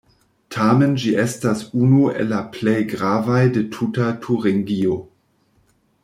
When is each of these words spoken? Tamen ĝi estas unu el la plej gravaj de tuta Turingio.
Tamen 0.53 0.93
ĝi 1.03 1.09
estas 1.23 1.59
unu 1.87 1.99
el 2.23 2.31
la 2.33 2.39
plej 2.57 2.75
gravaj 2.95 3.41
de 3.57 3.63
tuta 3.75 4.07
Turingio. 4.25 4.97